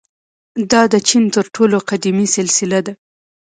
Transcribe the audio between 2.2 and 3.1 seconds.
سلسله ده.